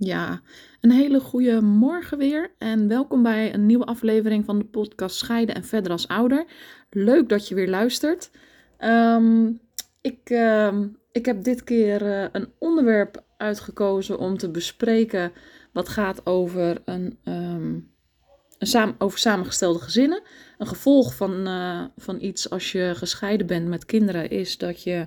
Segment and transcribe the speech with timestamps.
[0.00, 0.40] Ja,
[0.80, 5.54] een hele goede morgen weer en welkom bij een nieuwe aflevering van de podcast Scheiden
[5.54, 6.44] en Verder als Ouder.
[6.90, 8.30] Leuk dat je weer luistert.
[8.76, 9.50] Ehm,
[10.00, 15.32] ik, ehm, ik heb dit keer eh, een onderwerp uitgekozen om te bespreken
[15.72, 17.72] wat gaat over, een, ehm,
[18.58, 20.22] een samen, over samengestelde gezinnen.
[20.58, 25.06] Een gevolg van, eh, van iets als je gescheiden bent met kinderen is dat je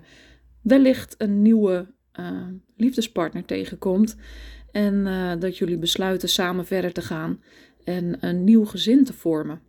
[0.61, 1.87] wellicht een nieuwe
[2.19, 2.47] uh,
[2.77, 4.15] liefdespartner tegenkomt.
[4.71, 7.41] En uh, dat jullie besluiten samen verder te gaan
[7.83, 9.61] en een nieuw gezin te vormen.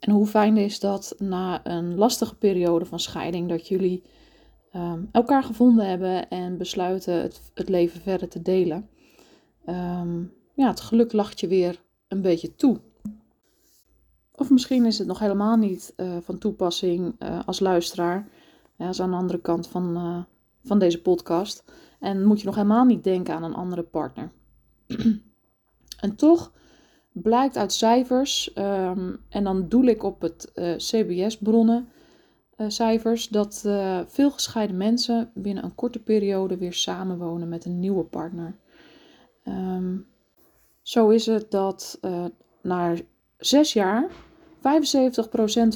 [0.00, 4.02] En hoe fijn is dat na een lastige periode van scheiding dat jullie
[4.74, 8.88] um, elkaar gevonden hebben en besluiten het, het leven verder te delen.
[9.66, 12.80] Um, ja, het geluk lacht je weer een beetje toe.
[14.32, 18.28] Of misschien is het nog helemaal niet uh, van toepassing uh, als luisteraar.
[18.76, 20.26] Ja, aan de andere kant van,
[20.64, 21.64] van deze podcast.
[22.00, 24.32] En moet je nog helemaal niet denken aan een andere partner.
[26.00, 26.52] en toch
[27.12, 31.88] blijkt uit cijfers, um, en dan doel ik op het uh, CBS-bronnen
[32.56, 37.80] uh, cijfers, dat uh, veel gescheiden mensen binnen een korte periode weer samenwonen met een
[37.80, 38.56] nieuwe partner.
[39.44, 40.06] Um,
[40.82, 42.00] zo is het dat
[42.62, 42.94] na
[43.36, 44.60] zes jaar 75%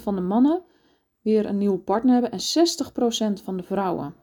[0.03, 0.63] van de mannen
[1.23, 4.15] weer een nieuwe partner hebben en 60% van de vrouwen.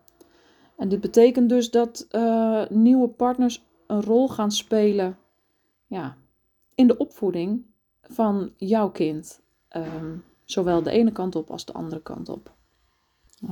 [0.80, 5.18] En dit betekent dus dat uh, nieuwe partners een rol gaan spelen
[5.88, 6.18] ja,
[6.76, 7.66] in de opvoeding
[8.02, 9.42] van jouw kind.
[9.78, 12.54] Um, zowel de ene kant op als de andere kant op.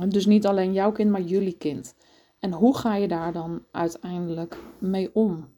[0.08, 1.94] Dus niet alleen jouw kind, maar jullie kind.
[2.38, 5.48] En hoe ga je daar dan uiteindelijk mee om?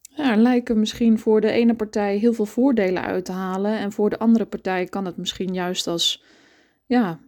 [0.00, 3.78] Ja, er lijken misschien voor de ene partij heel veel voordelen uit te halen.
[3.78, 6.24] En voor de andere partij kan het misschien juist als,
[6.86, 7.20] ja,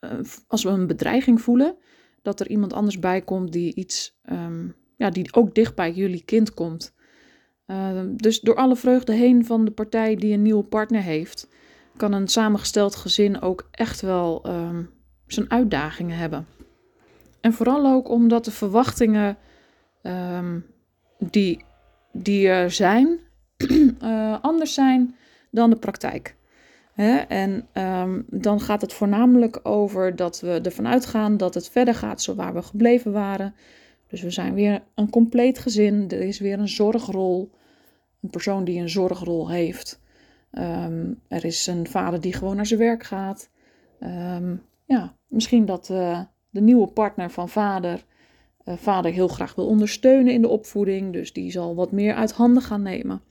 [0.00, 0.10] eh,
[0.46, 1.76] als we een bedreiging voelen
[2.24, 6.24] dat er iemand anders bij komt die iets, um, ja, die ook dicht bij jullie
[6.24, 6.94] kind komt.
[7.66, 11.48] Uh, dus door alle vreugde heen van de partij die een nieuwe partner heeft,
[11.96, 14.90] kan een samengesteld gezin ook echt wel um,
[15.26, 16.46] zijn uitdagingen hebben.
[17.40, 19.36] En vooral ook omdat de verwachtingen
[21.18, 21.64] die,
[22.12, 23.18] die er zijn,
[24.02, 25.16] uh, anders zijn
[25.50, 26.36] dan de praktijk.
[27.28, 32.22] En um, dan gaat het voornamelijk over dat we ervan uitgaan dat het verder gaat
[32.22, 33.54] zo waar we gebleven waren.
[34.06, 36.04] Dus we zijn weer een compleet gezin.
[36.08, 37.50] Er is weer een zorgrol.
[38.22, 40.00] Een persoon die een zorgrol heeft.
[40.52, 43.50] Um, er is een vader die gewoon naar zijn werk gaat.
[44.00, 48.04] Um, ja, misschien dat uh, de nieuwe partner van vader.
[48.64, 51.12] Uh, vader heel graag wil ondersteunen in de opvoeding.
[51.12, 53.22] Dus die zal wat meer uit handen gaan nemen.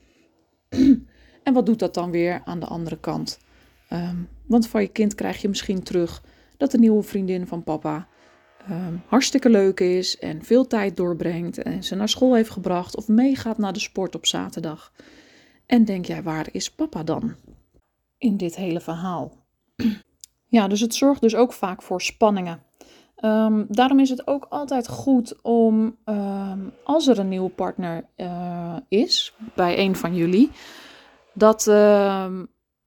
[1.44, 3.40] en wat doet dat dan weer aan de andere kant?
[3.94, 6.24] Um, want van je kind krijg je misschien terug
[6.58, 8.08] dat de nieuwe vriendin van papa
[8.70, 13.08] um, hartstikke leuk is en veel tijd doorbrengt en ze naar school heeft gebracht of
[13.08, 14.92] meegaat naar de sport op zaterdag.
[15.66, 17.36] En denk jij, waar is papa dan
[18.18, 19.32] in dit hele verhaal?
[20.48, 22.64] Ja, dus het zorgt dus ook vaak voor spanningen.
[23.22, 25.98] Um, daarom is het ook altijd goed om,
[26.84, 30.52] als er een nieuwe partner uh, is bij een van jullie,
[31.34, 31.68] dat,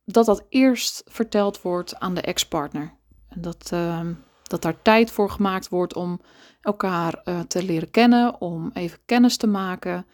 [0.07, 2.95] dat dat eerst verteld wordt aan de ex-partner.
[3.29, 4.01] En dat, uh,
[4.43, 6.21] dat daar tijd voor gemaakt wordt om
[6.61, 10.07] elkaar uh, te leren kennen, om even kennis te maken,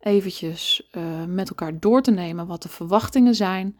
[0.00, 3.78] eventjes uh, met elkaar door te nemen wat de verwachtingen zijn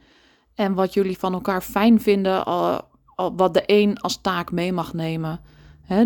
[0.54, 2.44] en wat jullie van elkaar fijn vinden,
[3.14, 5.40] wat de een als taak mee mag nemen.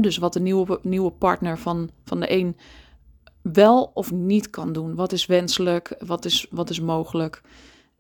[0.01, 2.57] Dus wat de nieuwe, nieuwe partner van, van de een
[3.43, 4.95] wel of niet kan doen.
[4.95, 7.43] Wat is wenselijk, wat is, wat is mogelijk.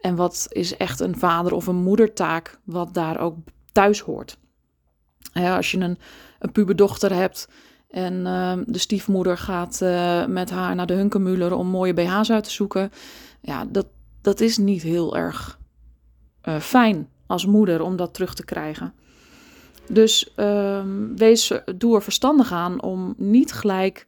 [0.00, 3.36] En wat is echt een vader- of een moedertaak, wat daar ook
[3.72, 4.38] thuis hoort.
[5.32, 5.98] Als je een,
[6.38, 7.48] een puberdochter hebt
[7.90, 12.44] en uh, de stiefmoeder gaat uh, met haar naar de Hunkemuller om mooie BH's uit
[12.44, 12.90] te zoeken.
[13.40, 13.86] Ja, dat,
[14.20, 15.58] dat is niet heel erg
[16.44, 18.94] uh, fijn als moeder om dat terug te krijgen.
[19.88, 24.06] Dus ehm, wees, doe er verstandig aan om niet gelijk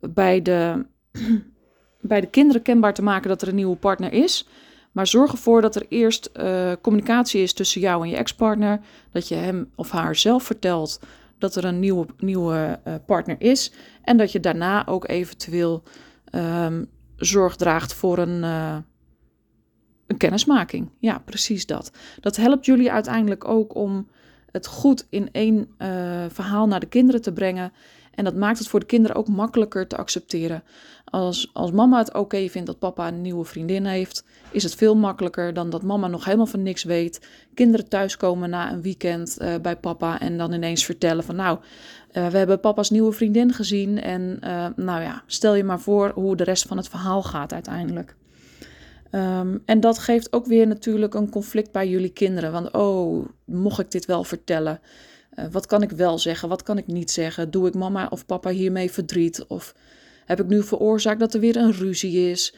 [0.00, 0.86] bij de,
[2.00, 4.48] bij de kinderen kenbaar te maken dat er een nieuwe partner is.
[4.94, 8.80] Maar zorg ervoor dat er eerst uh, communicatie is tussen jou en je ex-partner.
[9.12, 11.00] Dat je hem of haar zelf vertelt
[11.38, 13.72] dat er een nieuwe, nieuwe uh, partner is.
[14.02, 15.82] En dat je daarna ook eventueel
[16.34, 18.76] um, zorg draagt voor een, uh,
[20.06, 20.90] een kennismaking.
[20.98, 21.92] Ja, precies dat.
[22.20, 24.08] Dat helpt jullie uiteindelijk ook om
[24.50, 25.68] het goed in één
[26.28, 27.72] verhaal naar de kinderen te brengen.
[28.14, 30.62] En dat maakt het voor de kinderen ook makkelijker te accepteren.
[31.04, 34.96] Als, als mama het oké vindt dat papa een nieuwe vriendin heeft, is het veel
[34.96, 37.20] makkelijker dan dat mama nog helemaal van niks weet.
[37.54, 41.58] Kinderen thuiskomen na een weekend uh, bij papa en dan ineens vertellen van nou,
[42.12, 44.00] uh, we hebben papa's nieuwe vriendin gezien.
[44.00, 47.52] En uh, nou ja, stel je maar voor hoe de rest van het verhaal gaat
[47.52, 48.14] uiteindelijk.
[49.10, 52.52] Um, en dat geeft ook weer natuurlijk een conflict bij jullie kinderen.
[52.52, 54.80] Want oh, mocht ik dit wel vertellen?
[55.38, 56.48] Uh, wat kan ik wel zeggen?
[56.48, 57.50] Wat kan ik niet zeggen?
[57.50, 59.46] Doe ik mama of papa hiermee verdriet?
[59.46, 59.74] Of
[60.24, 62.54] heb ik nu veroorzaakt dat er weer een ruzie is?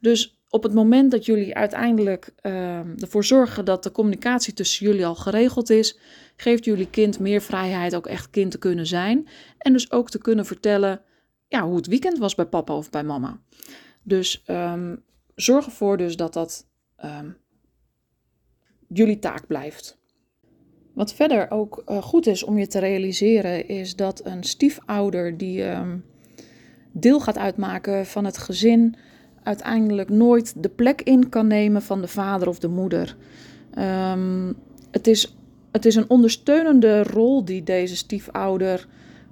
[0.00, 5.06] Dus op het moment dat jullie uiteindelijk uh, ervoor zorgen dat de communicatie tussen jullie
[5.06, 5.98] al geregeld is,
[6.36, 9.28] geeft jullie kind meer vrijheid ook echt kind te kunnen zijn.
[9.58, 11.00] En dus ook te kunnen vertellen
[11.48, 13.40] ja, hoe het weekend was bij papa of bij mama.
[14.02, 15.04] Dus um,
[15.34, 16.66] zorg ervoor dus dat dat
[17.04, 17.36] um,
[18.88, 19.98] jullie taak blijft.
[20.94, 25.70] Wat verder ook uh, goed is om je te realiseren, is dat een stiefouder die
[25.70, 26.04] um,
[26.92, 28.96] deel gaat uitmaken van het gezin,
[29.42, 33.16] uiteindelijk nooit de plek in kan nemen van de vader of de moeder.
[33.78, 34.56] Um,
[34.90, 35.36] het, is,
[35.72, 38.86] het is een ondersteunende rol die deze stiefouder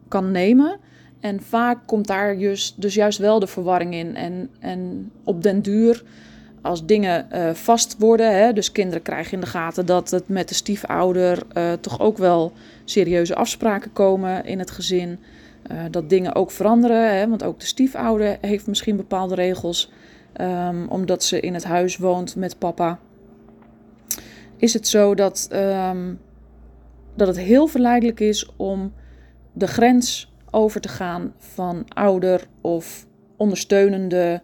[0.08, 0.78] kan nemen.
[1.20, 4.16] En vaak komt daar just, dus juist wel de verwarring in.
[4.16, 6.04] En, en op den duur,
[6.62, 10.48] als dingen uh, vast worden, hè, dus kinderen krijgen in de gaten dat het met
[10.48, 12.52] de stiefouder uh, toch ook wel
[12.84, 15.18] serieuze afspraken komen in het gezin.
[15.72, 19.92] Uh, dat dingen ook veranderen, hè, want ook de stiefouder heeft misschien bepaalde regels,
[20.40, 22.98] um, omdat ze in het huis woont met papa.
[24.56, 26.20] Is het zo dat, um,
[27.14, 28.92] dat het heel verleidelijk is om
[29.52, 33.06] de grens over te gaan van ouder of
[33.36, 34.42] ondersteunende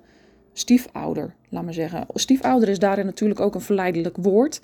[0.58, 2.06] stiefouder, laat maar zeggen.
[2.14, 4.62] Stiefouder is daarin natuurlijk ook een verleidelijk woord,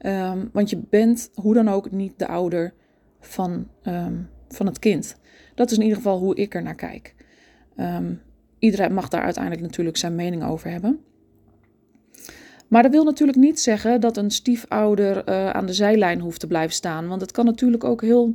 [0.00, 2.72] um, want je bent hoe dan ook niet de ouder
[3.20, 5.16] van, um, van het kind.
[5.54, 7.14] Dat is in ieder geval hoe ik er naar kijk.
[7.76, 8.20] Um,
[8.58, 11.00] iedereen mag daar uiteindelijk natuurlijk zijn mening over hebben.
[12.68, 16.46] Maar dat wil natuurlijk niet zeggen dat een stiefouder uh, aan de zijlijn hoeft te
[16.46, 17.08] blijven staan.
[17.08, 18.34] Want het kan natuurlijk ook heel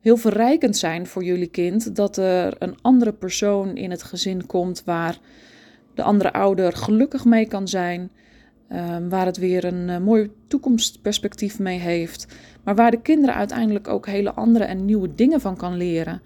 [0.00, 4.82] heel verrijkend zijn voor jullie kind dat er een andere persoon in het gezin komt
[4.84, 5.18] waar
[5.98, 8.10] de andere ouder gelukkig mee kan zijn,
[8.72, 12.26] um, waar het weer een uh, mooi toekomstperspectief mee heeft,
[12.64, 16.22] maar waar de kinderen uiteindelijk ook hele andere en nieuwe dingen van kan leren.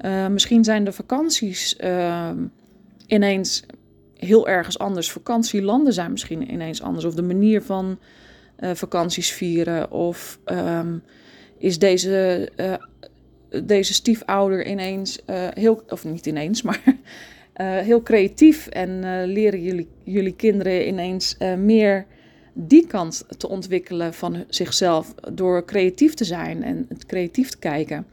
[0.00, 2.30] Uh, misschien zijn de vakanties uh,
[3.06, 3.64] ineens
[4.14, 5.12] heel ergens anders.
[5.12, 7.04] Vakantielanden zijn misschien ineens anders.
[7.04, 7.98] Of de manier van
[8.60, 9.90] uh, vakanties vieren.
[9.90, 11.02] Of um,
[11.58, 12.48] is deze
[13.64, 15.22] deze stiefouder ineens
[15.54, 16.82] heel, of niet ineens, maar
[17.56, 22.06] uh, heel creatief en uh, leren jullie, jullie kinderen ineens meer
[22.52, 28.06] die kant te ontwikkelen van zichzelf door creatief te zijn en creatief te kijken.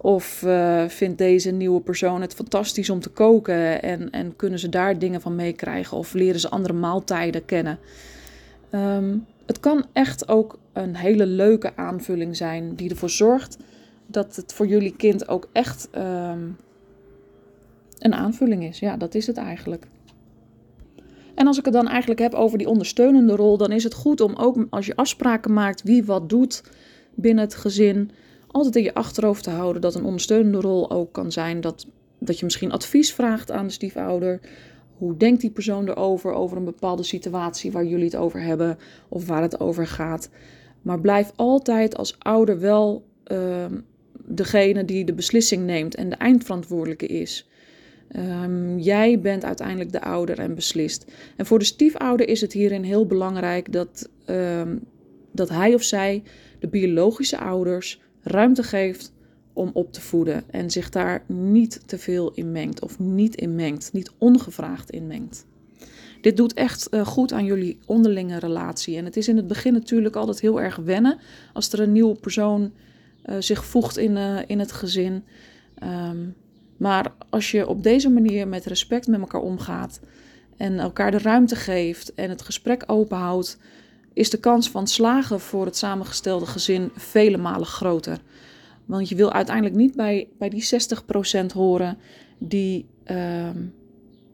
[0.00, 0.44] Of
[0.86, 5.20] vindt deze nieuwe persoon het fantastisch om te koken en, en kunnen ze daar dingen
[5.20, 5.96] van meekrijgen?
[5.96, 7.78] Of leren ze andere maaltijden kennen?
[8.74, 13.58] Um, het kan echt ook een hele leuke aanvulling zijn die ervoor zorgt
[14.06, 16.56] dat het voor jullie kind ook echt um,
[18.00, 18.78] een aanvulling is.
[18.78, 19.86] Ja, dat is het eigenlijk.
[21.34, 24.20] En als ik het dan eigenlijk heb over die ondersteunende rol, dan is het goed
[24.20, 26.62] om ook als je afspraken maakt wie wat doet
[27.14, 28.10] binnen het gezin,
[28.46, 31.86] altijd in je achterhoofd te houden dat een ondersteunende rol ook kan zijn dat,
[32.18, 34.40] dat je misschien advies vraagt aan de stiefouder.
[34.96, 39.26] Hoe denkt die persoon erover, over een bepaalde situatie waar jullie het over hebben of
[39.26, 40.30] waar het over gaat.
[40.82, 43.64] Maar blijf altijd als ouder wel uh,
[44.24, 47.48] degene die de beslissing neemt en de eindverantwoordelijke is.
[48.16, 51.04] Um, jij bent uiteindelijk de ouder en beslist.
[51.36, 54.80] En voor de stiefouder is het hierin heel belangrijk dat, um,
[55.32, 56.22] dat hij of zij
[56.58, 59.12] de biologische ouders ruimte geeft
[59.52, 63.54] om op te voeden en zich daar niet te veel in mengt of niet in
[63.54, 65.46] mengt, niet ongevraagd in mengt.
[66.20, 68.96] Dit doet echt uh, goed aan jullie onderlinge relatie.
[68.96, 71.18] En het is in het begin natuurlijk altijd heel erg wennen
[71.52, 72.72] als er een nieuwe persoon
[73.24, 75.24] uh, zich voegt in, uh, in het gezin.
[75.82, 76.34] Um,
[76.80, 80.00] maar als je op deze manier met respect met elkaar omgaat
[80.56, 83.58] en elkaar de ruimte geeft en het gesprek openhoudt,
[84.12, 88.18] is de kans van slagen voor het samengestelde gezin vele malen groter.
[88.84, 90.68] Want je wil uiteindelijk niet bij, bij die
[91.42, 91.98] 60% horen
[92.38, 93.48] die uh,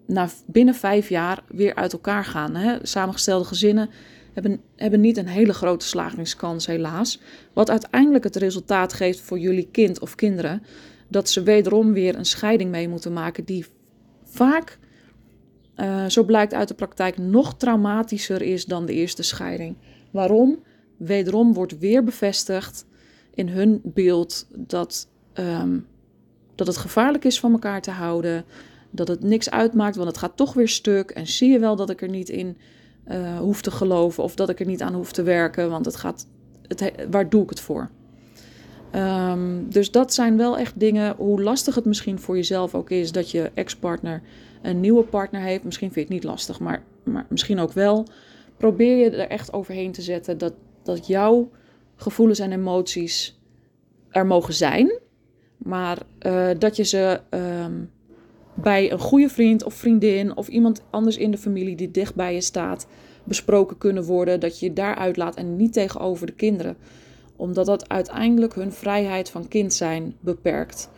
[0.06, 2.54] na binnen vijf jaar weer uit elkaar gaan.
[2.54, 2.78] Hè?
[2.82, 3.90] Samengestelde gezinnen
[4.32, 7.20] hebben, hebben niet een hele grote slagingskans, helaas.
[7.52, 10.62] Wat uiteindelijk het resultaat geeft voor jullie kind of kinderen,
[11.08, 13.66] dat ze wederom weer een scheiding mee moeten maken, die
[14.24, 14.78] vaak,
[15.76, 19.76] uh, zo blijkt uit de praktijk, nog traumatischer is dan de eerste scheiding.
[20.10, 20.58] Waarom?
[20.96, 22.86] Wederom wordt weer bevestigd
[23.34, 25.86] in hun beeld dat um,
[26.56, 28.44] dat het gevaarlijk is van elkaar te houden.
[28.90, 31.10] Dat het niks uitmaakt, want het gaat toch weer stuk.
[31.10, 32.56] En zie je wel dat ik er niet in
[33.08, 35.96] uh, hoef te geloven of dat ik er niet aan hoef te werken, want het
[35.96, 36.26] gaat,
[36.66, 37.90] het, waar doe ik het voor?
[38.94, 43.12] Um, dus dat zijn wel echt dingen, hoe lastig het misschien voor jezelf ook is
[43.12, 44.22] dat je ex-partner
[44.62, 45.64] een nieuwe partner heeft.
[45.64, 48.06] Misschien vind je het niet lastig, maar, maar misschien ook wel.
[48.56, 50.52] Probeer je er echt overheen te zetten dat,
[50.82, 51.50] dat jouw
[51.96, 53.40] gevoelens en emoties
[54.10, 54.98] er mogen zijn,
[55.56, 57.90] maar uh, dat je ze um,
[58.54, 62.34] bij een goede vriend of vriendin of iemand anders in de familie die dicht bij
[62.34, 62.86] je staat
[63.24, 64.40] besproken kunnen worden.
[64.40, 66.76] Dat je je daar uitlaat en niet tegenover de kinderen.
[67.36, 70.90] Omdat dat uiteindelijk hun vrijheid van kind zijn beperkt.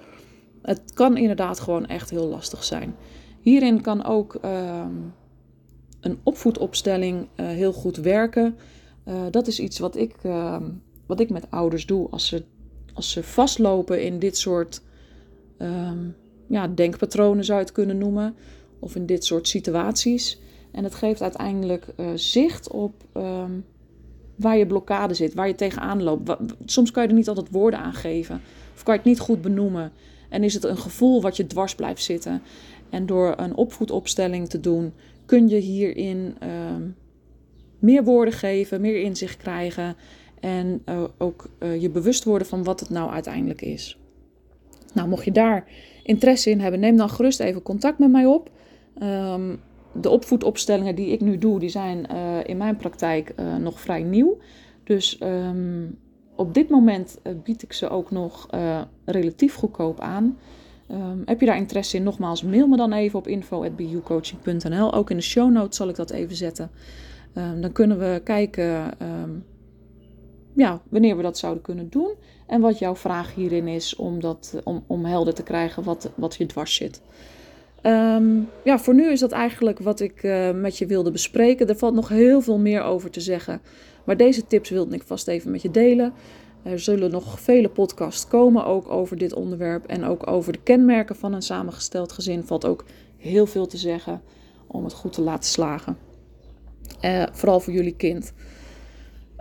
[0.63, 2.95] Het kan inderdaad gewoon echt heel lastig zijn.
[3.41, 4.85] Hierin kan ook uh,
[6.01, 8.57] een opvoedopstelling uh, heel goed werken.
[9.05, 10.65] Uh, dat is iets wat ik, ehm,
[11.07, 12.45] wat ik met ouders doe als ze,
[12.95, 14.83] als ze vastlopen in dit soort
[15.59, 15.99] ehm,
[16.49, 18.35] ja, denkpatronen zou je het kunnen noemen.
[18.79, 20.41] Of in dit soort situaties.
[20.73, 22.95] En het geeft uiteindelijk uh, zicht op
[24.39, 26.37] waar je blokkade zit, waar je tegenaan loopt.
[26.65, 28.41] Soms kan je er niet altijd woorden aan geven.
[28.75, 29.93] Of kan je het niet goed benoemen.
[30.29, 32.43] En is het een gevoel wat je dwars blijft zitten.
[32.91, 34.93] En door een opvoedopstelling te doen,
[35.27, 36.37] kun je hierin
[36.73, 36.97] um,
[37.79, 39.97] meer woorden geven, meer inzicht krijgen.
[40.41, 43.99] En uh, ook uh, je bewust worden van wat het nou uiteindelijk is.
[44.95, 45.67] Nou, mocht je daar
[46.03, 48.51] interesse in hebben, neem dan gerust even contact met mij op.
[49.03, 49.61] Um,
[50.01, 54.03] de opvoedopstellingen die ik nu doe, die zijn uh, in mijn praktijk uh, nog vrij
[54.03, 54.39] nieuw.
[54.85, 55.99] Dus um,
[56.37, 58.49] op dit moment uh, bied ik ze ook nog
[59.05, 60.39] relatief goedkoop aan.
[60.91, 62.03] Um, heb je daar interesse in?
[62.03, 64.93] Nogmaals, mail me dan even op info.bucoaching.nl.
[64.93, 66.71] Ook in de show notes zal ik dat even zetten.
[67.35, 68.91] Um, dan kunnen we kijken
[70.55, 72.15] ja, wanneer we dat zouden kunnen doen.
[72.47, 76.35] En wat jouw vraag hierin is om, dat, om, om helder te krijgen wat, wat
[76.35, 77.03] je dwars zit.
[77.83, 81.69] Um, ja, voor nu is dat eigenlijk wat ik uh, met je wilde bespreken.
[81.69, 83.61] Er valt nog heel veel meer over te zeggen.
[84.05, 86.13] Maar deze tips wilde ik vast even met je delen.
[86.63, 89.87] Er zullen nog vele podcasts komen ook over dit onderwerp.
[89.87, 92.85] En ook over de kenmerken van een samengesteld gezin valt ook
[93.17, 94.23] heel veel te zeggen
[94.67, 95.97] om het goed te laten slagen.
[97.05, 98.33] Uh, vooral voor jullie kind.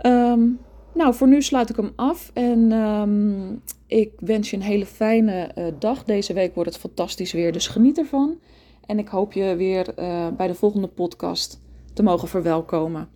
[0.06, 0.58] Um,
[0.98, 2.30] nou, voor nu sluit ik hem af.
[2.34, 6.04] En um, ik wens je een hele fijne uh, dag.
[6.04, 8.38] Deze week wordt het fantastisch weer, dus geniet ervan.
[8.86, 11.60] En ik hoop je weer uh, bij de volgende podcast
[11.92, 13.08] te mogen verwelkomen.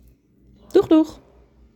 [0.71, 1.22] Doeg, doeg!